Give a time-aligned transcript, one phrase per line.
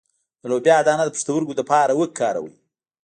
[0.41, 2.53] د لوبیا دانه د پښتورګو لپاره وکاروئ